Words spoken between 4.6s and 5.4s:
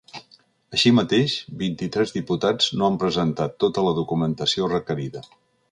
requerida.